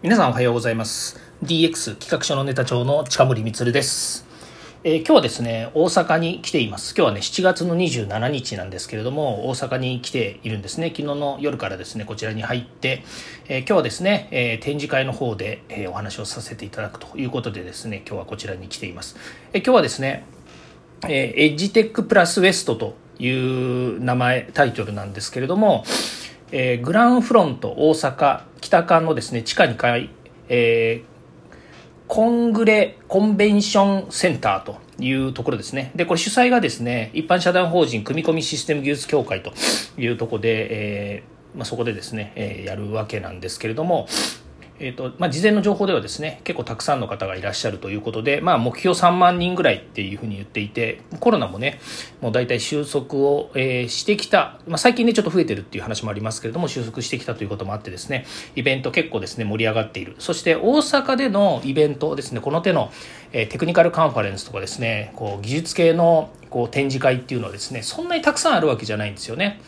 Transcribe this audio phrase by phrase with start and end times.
[0.00, 1.18] 皆さんおはようございます。
[1.42, 4.24] DX 企画書のネタ帳の近森光です、
[4.84, 6.94] えー、今日はですね大阪に来ています。
[6.96, 10.90] 今日はね7月の27日なんですけれども大阪に来ているんですね。
[10.90, 13.02] 昨日の夜からですねこちらに入って、
[13.48, 19.16] えー、今日はですね、えー、展示会の方で、えお話をさせていただくということでですね今日はこちらに来ています、
[19.52, 20.26] え今日はですね、
[21.08, 25.82] えエッジテックプラスウエストという名前タイトルなんですけれども
[26.52, 30.10] えー、グランフロント大阪北館のですね地下2階、
[30.48, 31.18] えー、
[32.06, 35.92] コングレコンベンションセンターというところですね。
[35.94, 39.52] で、これ主催がですね、一般社団法人組み込みシステム技術協会と
[39.96, 44.08] いうところで、えーまあ、そこでですね、えー、やるわけなんですけれども、
[44.80, 51.80] えーとまあ、事前の情報ではですね結構たくさんの方がいらっしゃるということで、まあ、目標3万人ぐらいっていうふうに言っていてコロナもね
[52.20, 62.90] もう大体収束を、えー、してきた、まあ、最近ねちょっと増えてるっていう話もありますけれども収束してきたということもあってですねイベント結構ですね盛り上がっているそして大阪でのイベントですねこの手の、
[63.32, 69.60] えー、テクニカルカンファレンスとかですねこう技術系のこう展示会っていうのはですねそんなにたくさんあるわけじゃないんですよね。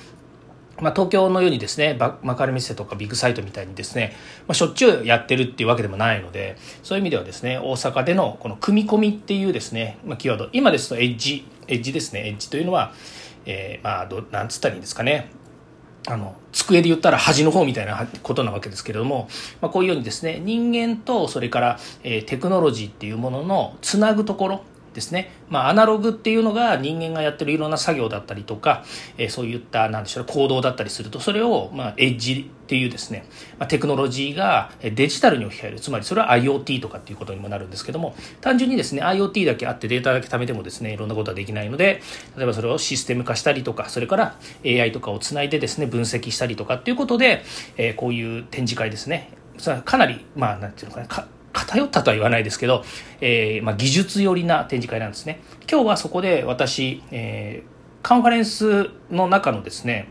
[0.81, 4.15] まあ、東京のようにですねマカルミセとかビッグサイトみたいにですね、
[4.47, 12.93] まあ、しょっちゅうやってるっていうわけでもないのでそういう意味ではですね大阪でのこの組み込みっていうですね、まあ、キーワード今ですとエッジエッジですねエッジというのは、
[13.47, 15.31] えー、まあどなんつったらいいんですかね
[16.07, 19.29] あの机で言ったら端の方みたいなことなわけですけれども、
[19.61, 24.63] まあ、こういうようにですね人間とそれから、えー、テクノロジーっていうもののつなぐところ
[24.95, 25.31] ですね。
[25.49, 28.85] まあ、アナログっていうのが人間がやってるいろんな作業だったりとか、
[29.19, 33.25] えー、そういった、なんでしょう、行動だったりすると、それを、まあ、エッジっていうですね、
[33.59, 35.81] まあ、テクノロジーがデジタルに置き換える。
[35.81, 42.01] つまり、それは IoT とかっていうことにもなるんですけども、単純にですね、IoT だけあってデータだけ貯めてもですね、いろんなことはできないので、
[42.37, 47.43] 例えばそれをシステム化したりとか、それから AI とかをつないでですね、分析したりとかっていうことで、
[47.77, 49.31] えー、こういう展示会ですね、
[49.85, 51.29] かなり、まあ、なんていうのかな、
[51.71, 52.85] 偏ったとは言わないですけど、
[53.21, 55.41] えー、まあ、技術寄りな展示会なんですね。
[55.71, 60.09] 今日はそこで私、えー、カンファレンスの中のですね、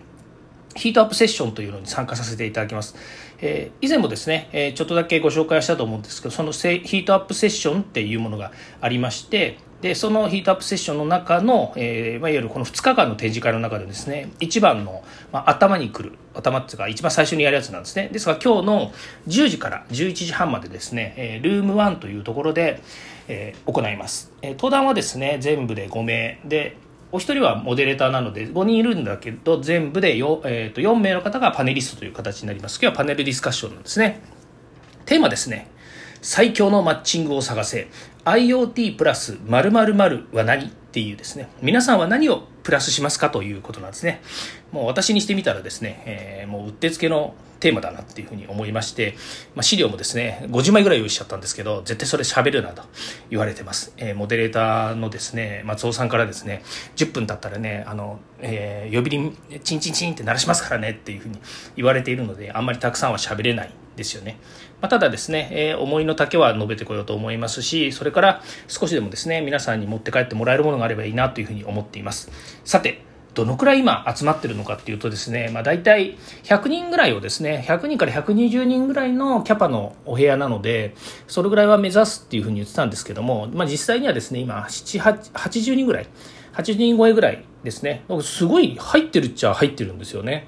[0.75, 2.95] ヒートアップセッションというのに参加させていただきます。
[3.41, 18.09] えー、以前もですね、え、ちょっとだけご紹介したと思うんですけど、そのヒートアップセッションっていうものがありまして、でそのヒートアップセッションの中の、えーまあ、いわゆるこの2日間の展示会の中でですね一番の、まあ、頭にくる頭っていうか一番最初にやるやつなんですね。
[18.11, 18.91] ですが今日の
[19.27, 22.81] 10時から11時半までですね、えー、ルーム1というところで、
[23.27, 26.39] えー、行います、えー、登壇はですね全部で5名。
[26.45, 26.77] で
[27.11, 32.79] お一人はモデレーターなので5人いるんだけど全部で 4,、えー、と4名の方がパネリストという形になります。
[32.81, 34.19] 今日はパネルディスカッションなんですね。
[35.05, 35.71] テーマですね。
[36.21, 37.87] 最強のマッチングを探せ。
[38.29, 41.49] IoT プラス〇〇〇は何っていうですね。
[41.63, 44.21] 皆さんは何をプラスしますかということなんですね。
[44.71, 49.15] もう私にしてみたらですね、えー、もううってつけのテーマだなっていうふうに思いまして、
[49.55, 52.83] まあ、資料もですね50枚ぐらい用意しちゃったんですけど絶対それ喋るなと
[53.29, 56.63] 言われてます、えー、モデレーターのですね松尾さんからですね
[56.95, 61.39] 10分経ったらねあの、えー、呼び鈴チンチンチンって鳴らしますからねっていうふうに
[61.75, 64.39] 言われているのであんまりたくさんは喋れないですよね。
[64.81, 72.31] まあ、ただですね、えー、思いの丈は述べてこようと思いますし、それから少しでもですね、皆さんに持って帰ってもらえるものがあればいいなというふうに思っています。
[72.63, 73.01] さて、
[73.35, 80.95] どのくらい今集まってるのかっていうとですね、まあ、大体100人ぐらいをですね、100人から120人ぐらいのキャパのお部屋なので、
[81.27, 86.07] それぐらいは目指すっていうふうに言ってたんですけども、まあ、実際にはですね、今、7、80人ぐらい、
[86.53, 90.47] 80人超えぐらいですね、すごい入ってるっちゃ入ってるんですよね。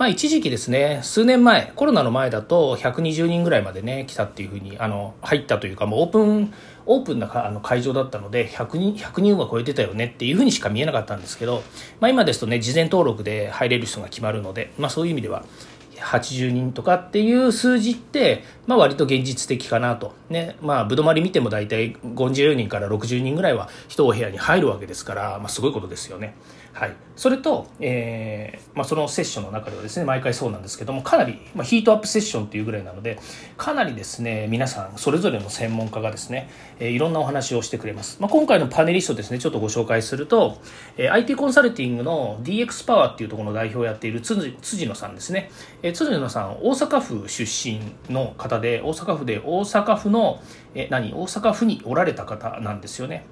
[0.00, 6.54] まあ一時期ですね、数年前、コロナの前だと120人ぐらいまでね、来たっていうふうに、あの、入ったというか、もうオープン、
[6.86, 11.62] オープンなあの会場だったので100人、100人は超えてたよねっていうふうにしか見えなかったんですけど、
[12.00, 15.44] まあ今ですとね、事前登録で入れる人が決まるので、まあそういう意味では、
[15.98, 20.14] 80人とかっていう数字って、まあ割と現実的かなと。
[20.30, 20.56] ね。
[20.62, 26.34] まあ、ぶどまり見ても大体50人から60人ぐらいは人お部屋に入るわけですから、まあすごいことですよね。
[26.72, 33.18] はい、それと、えーまあ、そのセッションの中ではですね毎回そうなんですけどもかなり、まあ、ヒートアップセッションというぐらいなので
[33.56, 40.58] かなりですね皆さんそれぞれの専門家がですね、えー、いろんなお話をしてくれます、まあ、今回のパネリストですねちょっとご紹介すると、
[40.96, 45.50] えー、IT コンサルティングの DX パワーっていうところの代表をやっている辻野さんですね、
[45.82, 50.40] えー、辻野さん大阪府出身の方で大阪府で大阪府の、
[50.74, 53.24] えー、何大阪府におられた方なんですよね。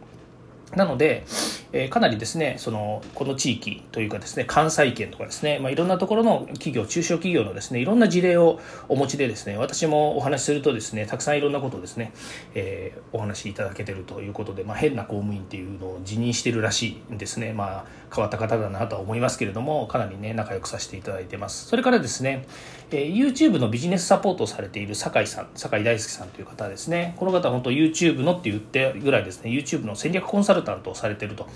[0.76, 1.25] なので、
[1.73, 12.12] えー、かなりですねそのこの地域というかですね関西圏とかですね、まあ、いろんなところの企業中小企業のですねいろんな事例をお持ちでですね私もお話しするとですねたくさんいろんなことをですね、
[12.55, 17.53] えー、お話しいただけてるということで、まあ、変な公務員っていうのを辞任してるらしいんですね。
[17.53, 21.67] まあ変わった方だなとは思いますけれどもかなりね仲良くさせていただいてます。
[21.67, 22.47] それからですね、
[22.90, 27.14] えー、YouTube のビジネスサポートをされている酒井さん、酒井大輔さんという方ですね。
[27.19, 31.46] この方は本当 YouTube のって言ってぐらいですね、YouTube の戦略コンサルタントをされていると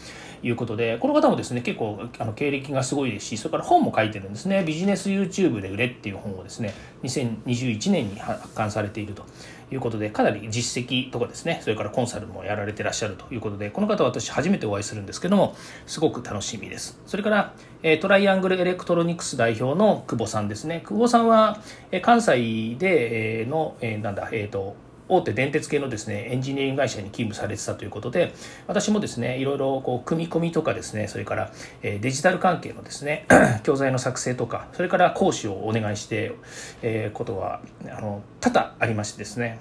[0.42, 4.62] いうことで、この方もですね、結構あの経歴がすごいですし、それから本も書いてるんですね。
[4.62, 9.24] ビジネス YouTube で売れっていう本をですね、2021年に発刊されていると
[9.72, 15.54] いうことで、かなり実績とかですね、それからコンサルもやられてらっしゃるということで、この方は私初めてお会いするんですけども、
[15.86, 17.00] すごく楽しみです。
[17.06, 20.82] それから、えトライアングルエレクトロニクス代表の久保さんですね。
[20.86, 21.60] 久保さんは、
[21.90, 24.76] え関西で、えの、えなんだ、えっ、と、
[25.08, 28.32] 大手電鉄系のですねエンジニアリング会社に勤務されてたということで
[28.66, 31.52] 私もですねいろいろこう組み込みとかですねそれから
[31.82, 33.26] デジタル関係のですね
[33.62, 36.34] 教材の作成とかそれから講師をお願いして
[36.82, 39.58] えことはあの多々ありましてですね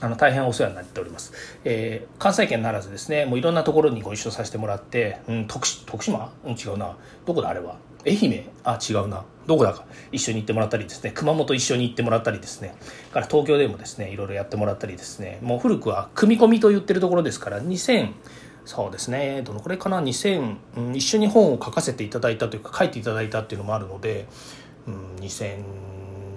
[0.00, 1.32] あの大変お世話になっております、
[1.64, 6.96] えー、関西圏ならずですねもういろんなところにご一緒させてもらって、うん、徳徳島、うん、違うな。
[7.24, 7.48] どこだ？
[7.48, 7.76] あれは。
[8.06, 8.44] 愛媛？
[8.64, 9.24] あ違うな。
[9.46, 9.84] どこだか。
[10.12, 11.10] 一緒に行ってもらったりですね。
[11.14, 12.74] 熊本一緒に行ってもらったりですね。
[13.12, 15.38] から東京でもですねいろいろやってもらったりですね。
[15.42, 18.12] もう古くは組み込みと言ってるところですから2000
[18.64, 19.42] そうですね。
[19.42, 24.26] どのくらいかな？2000、うん、一緒に本を書かせていただいたというか書いていただいたっていうのもあるので、
[24.86, 25.64] うん、2010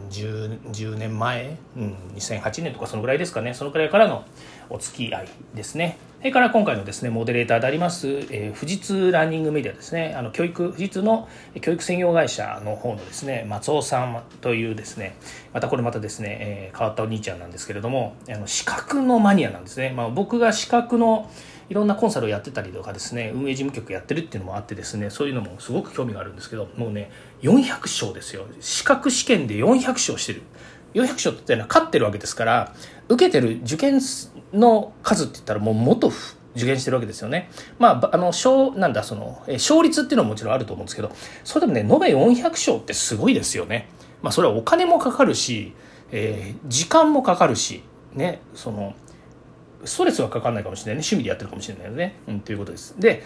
[0.10, 3.54] 10年前、うん、2008年とかそのぐらいですかね。
[3.54, 4.26] そのくらいからの
[4.70, 5.98] お付き合いですね。
[6.20, 10.16] それから今回のですねモデレーターであります、えー、富士通ランニングメディアですね。
[10.18, 11.30] あの教育富士通の
[11.62, 15.16] 教育専業会社の方のですね松尾さんというですね
[15.54, 21.30] またこれまたですね、えー、変わったお兄ちゃんなんですけれどもあの資格のマニアなんですね、まあ、僕が資格の
[21.70, 27.12] いろんなコンサルをやってたりとかですね運営事務局やってるっていうのもあってですねそういうのもすごく興味があるんですけどもうね
[27.44, 28.48] 400勝ですよ。
[28.60, 30.42] 資格試験で400勝してる。
[30.94, 32.74] 400勝っていうのは勝ってるわけですから
[33.10, 34.00] 受けてる受験
[34.54, 36.12] の数って言ったらもうもっと
[36.56, 37.50] 受験してるわけですよね。
[37.78, 41.12] まあ、あの、勝、なんだ、その、勝率っていうのはもちろんあると思うんですけど、
[41.44, 43.88] それでもね、延べ400勝ってすごいですよね。
[44.24, 45.74] まあ、それはお金もかかるし、
[46.12, 48.96] えー、時間もかかるし、ね、その、
[49.86, 53.24] ストレスはかかんないかもしれないね趣味でやってるかもしれないよね、うん、ということですで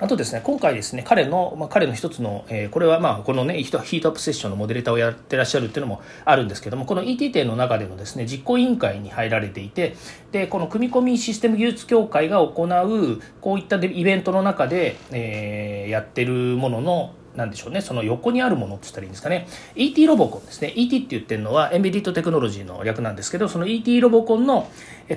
[0.00, 9.96] あとですね、今回ですね、彼の、まあ、彼の一つの、えー、これはまあ、このね、ヒートアップセッションのモデレーターをやってらっしゃるっていうのもあるんですけども、この ET 展の中でのですね、実行委員会に入られていて、
[10.30, 19.46] で、この組み込みシステム技術協会が行う、こういったイベントの中で、えー、やってるものの、なんでしょうね、その横にあるものって言ったらいいんですかね。
[19.76, 20.72] ET ロボコンですね。
[20.74, 24.68] ET って言ってるのはエンベディットテクノロジーの略なんですけど、その ET ロボコンの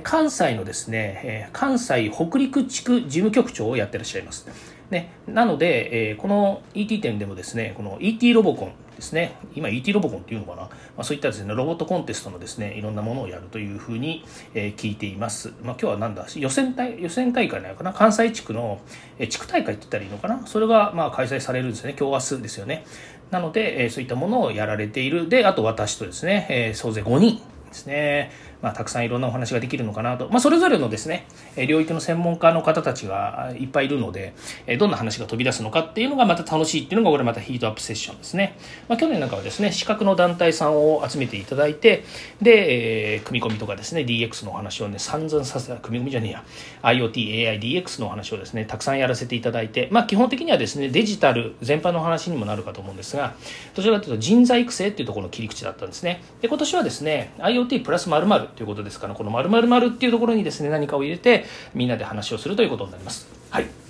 [0.03, 4.47] 関西のですね、関西北陸地区事務局長をやってらっしゃいます。
[4.91, 14.23] ね、なので、この ET 展でもですね、この ET ロボコンですね、今 ET ロボコンっていうのかな、まあ、そういったですね、ロボットコンテストのですね、いろんなものをやるというふうに、
[14.53, 15.53] えー、聞いています。
[15.63, 18.79] まあ、今日はなんだ、予選大、予選大会なのかな、関西地区の、
[19.17, 22.85] えー、地区大会って言ったらいいのかな、それがまあ開催されるんですね、今日明日ですよね。
[23.31, 25.29] なので、えー、そういったものをやられている。
[25.29, 28.31] で、あと私とですね、えー、総勢5人ですね。
[28.61, 31.25] まあ、たくさんいろんなお話ができるのかなと、まあ、それぞれのですね
[31.67, 34.33] 領域の専門家の方たちがいっぱいいるので
[34.79, 42.03] どんな話が飛び出すのかっていうのがまた楽しいっていうのがこれまたヒートアップセッションですね、まあ、去年なんかはですね資格の団体さんを集めていただいて
[42.41, 46.43] で、えー、組み込みとかですね DX のお話をね散々させた組み込みじゃねえや。
[46.83, 53.33] IoTAIDX のお話をですねたくさんやらせていただいて、まあ、基本的にはですねデジタル全般の話にもなるかと思うんですが
[53.75, 56.23] どちらかというと人材育成っていうところの切り口だったんですね。
[56.41, 63.27] で今年はですね IoT プラス〇〇ということですから、この〇〇〇っていうところにですね、何かを入れて、みんなで話をするということになります。
[63.49, 63.80] はい。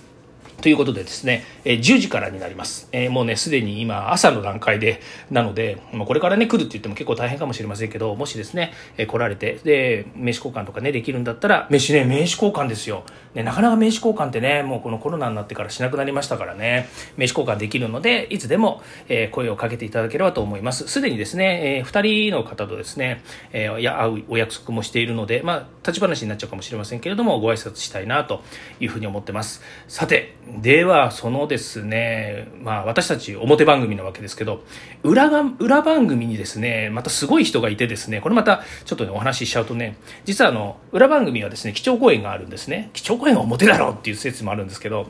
[0.61, 2.87] ということでですね、え10時からになります。
[2.91, 5.01] えもうね、すでに今、朝の段階で、
[5.31, 13.03] なので、もうこれからね、来るって言っても結構大変かもしれませんけど、もしですね、え来られて、で、名刺交換とかね、できるんだったら、飯ね、名刺交換ですよ。
[13.33, 20.87] ね、なかなか名刺交換ってね、もうこのコロナになってからしなくなりましたからね、名刺交換できるので、いつでも、え声をかけていただければと思います。
[20.87, 28.43] すでにですね、え、2人の方とですね、えー、会うお約束もしているので、まあ、立ち話になっちゃうかもしれませんけれども、ご挨拶したいなと
[28.79, 29.61] いうふうに思ってます。
[29.87, 34.63] さて、では、そのですね、まあ私たち表番組なわけですけど、
[35.01, 42.89] 裏が、裏番組にですね、またすごい人がいてですね、これまたちょっとね、お話ししちゃうとね、実はあの、裏番組はですね、基調講演があるんですね。
[42.93, 45.07] 基調講演が表だろうっていう説もあるんですけど、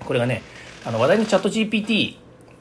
[0.00, 0.42] これがね、
[0.84, 2.16] あの話題のチャット GPT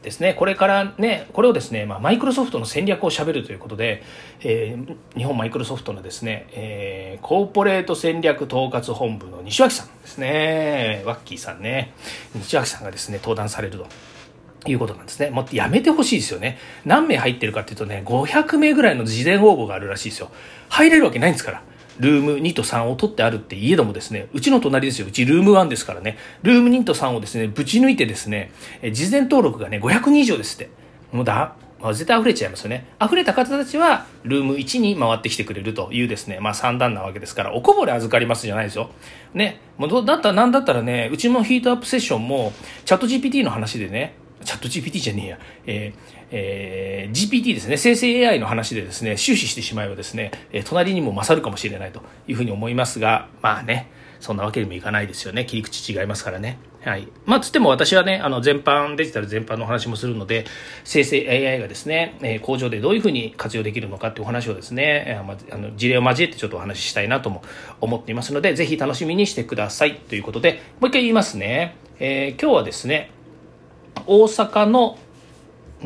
[0.05, 4.03] ですね、これからね、これをですね、まあ、マイクロソフトの戦略をしゃべるということで、
[4.41, 11.93] えー、日本マイクロソフトのですね、えー、コーポレート戦略統括本部の西脇さんですね、ワッキーさんね、
[12.35, 13.88] 西脇さんがですね、登壇されると。
[14.67, 15.29] いうことなんですね。
[15.29, 16.57] もっとやめてほしいですよね。
[16.85, 20.31] 何名入ってるかっていうとね、500名ぐらいの事前応募があるらしいですよ。
[20.69, 21.62] 入れるわけないんですから。
[21.99, 25.07] ルーム2と3を取ってあるって言えどもですね、うちの隣ですよ。
[25.07, 26.17] うちルーム1ですからね。
[26.41, 28.51] ルーム2と3をですね、ぶち抜いてですね、
[28.91, 30.69] 事前登録がね、500人以上ですって。
[31.11, 32.87] もうだ、まあ、絶対溢れちゃいますよね。
[33.01, 38.89] 溢れた方たちは、ルーム1に回ってきてくれるというですね、まあ3段なわけですから、おこぼれ預かりますじゃないですよ。
[39.33, 39.61] ね。
[39.77, 42.53] もうだったら、なんだったらね、うちのヒートアップセッションも、
[42.85, 53.89] チャット GPT の話でね、チャット GPT じゃねえや、えーえー、GPT ですね、生成 AI の話でですね、終始してしまえばですね、え隣にも勝るかもしれないというふうに思いますが、まあね、
[54.20, 55.46] そんなわけにもいかないですよね。
[55.46, 56.58] 切り口違いますからね。
[56.84, 57.08] はい。
[57.25, 60.46] まあ、つっても私はね、あの、全般、デジタル全般の話もするので、
[60.84, 67.44] 生成 AI がですね、えー、工場でどういうふうに活用できるのかっていうお話をですね、えー、まあの、事例を交えてちょっとお話ししたいなとも
[67.80, 69.96] 思っていますので、ぜひ楽しみにしてください。
[69.96, 71.77] ということで、もう一回言いますね。
[72.00, 73.12] えー、今日はですね、
[74.06, 75.00] 大阪の、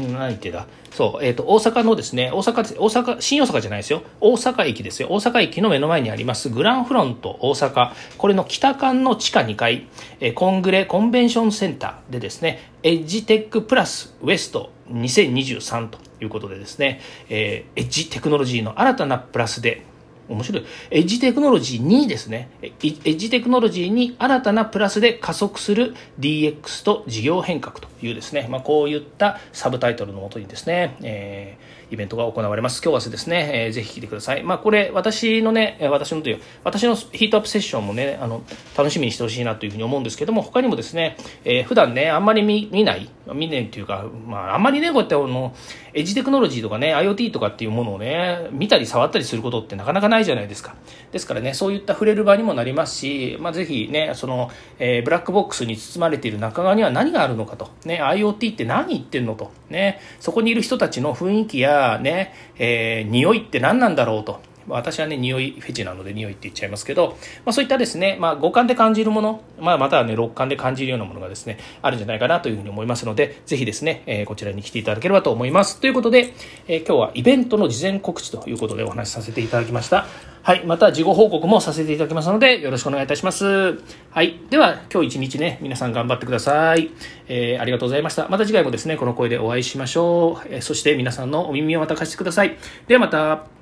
[0.08, 4.02] 何言ってだそう、えっ、ー、と、大阪のですね、大阪、大阪、新大阪じゃないですよ。
[4.20, 5.08] 大阪駅ですよ。
[5.12, 7.92] 大阪駅の目の前にありますグランフロント大阪。
[8.18, 9.88] これの北館の地下2階、
[10.20, 19.86] えー、コングレコンベンションセンターでですね、エッジテックプラスウエスト2023ということでですね、えー、エッジテクノロジーの新たなプラスで、
[20.30, 20.66] 面白い。
[20.92, 32.82] エッジテクノロジーにですね、エッジテクノロジーに新たなプラスで加速する DX と事業変革というですね、まあ、こういったサブタイトルのもとにですね、えーイベントが行われます。
[32.84, 34.44] 今日はですね、えー、ぜひ来てください。
[34.44, 38.44] まあ、これ、私のね、私のという、私のヒートアップセッションもね、あの、
[38.78, 45.56] 楽しみにしてほしいなというふうに思うんですけども、他にもですね、えー、普段ね、あんまり見見ない、見ないっていうか、まあ、あんまりね、こうやってあの、
[45.94, 50.76] エッジテクノロジーとかね、IoT とかっていうものをね、見たり触ったりすることってなかなかないじゃないですか。
[51.12, 64.49] ですからね、そういった触れる場にもなりますし、まあ、ぜひね、その、えー、ブラックボックスに包まれている中側には何があるのかと、ね、IoT って何言ってんのと、ね、そこにいる人たちの雰囲気やね、えー、匂いって何なんだろうと。
[64.70, 75.80] 私はね、匂いフェチなので匂いって言っちゃいますけど、まあ、そういったですね、まあ、五感で感じるもの、まあ、またはね、六感で感じるようなものがですね、あるんじゃないかなというふうに思いますので、ぜひですね、えー、こちらに来ていただければと思います。
[75.80, 76.34] ということで、
[76.68, 80.06] えー、今日はイベントの事前告知ということでお話しさせていただきました。
[80.42, 80.64] はい。
[80.66, 83.80] また、事後報告もさせていただきますので、よろしくお願いいたします。
[84.12, 84.40] はい。
[84.50, 86.92] では、今日一日ね、皆さん頑張ってください。
[87.28, 88.28] えー、ありがとうございました。
[88.30, 90.48] また次回もですね、この声でお会いしましょう。
[90.50, 92.58] えー、そして皆さんのお耳をまた貸してください。
[92.88, 93.59] ではまた。